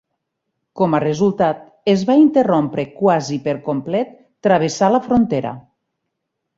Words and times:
Com 0.79 0.95
a 0.97 1.01
resultat, 1.03 1.59
es 1.93 2.07
va 2.09 2.17
interrompre 2.23 2.87
quasi 3.05 3.41
per 3.47 3.57
complet 3.71 4.19
travessar 4.49 4.93
la 4.99 5.07
frontera. 5.09 5.57